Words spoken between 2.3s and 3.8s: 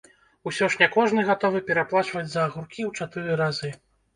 за агуркі ў чатыры разы.